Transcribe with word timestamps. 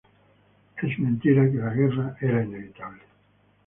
La 0.81 1.45
guerra 1.45 2.15
era 2.21 2.43
inevitable. 2.43 3.03